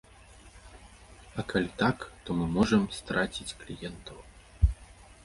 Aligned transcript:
А 1.43 1.43
калі 1.51 1.69
так, 1.81 1.97
то 2.29 2.37
мы 2.39 2.45
можам 2.55 2.81
страціць 3.01 3.57
кліентаў. 3.61 4.17